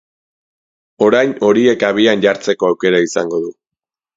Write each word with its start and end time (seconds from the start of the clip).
Orain 1.09 1.35
horiek 1.49 1.85
abian 1.91 2.25
jartzeko 2.25 2.71
aukera 2.71 3.07
izango 3.11 3.43
du. 3.45 3.57